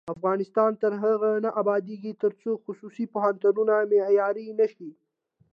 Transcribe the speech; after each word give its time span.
افغانستان 0.15 0.71
تر 0.81 0.91
هغو 1.03 1.31
نه 1.45 1.49
ابادیږي، 1.61 2.11
ترڅو 2.23 2.51
خصوصي 2.65 3.05
پوهنتونونه 3.13 3.73
معیاري 3.91 4.47
نشي. 4.59 4.89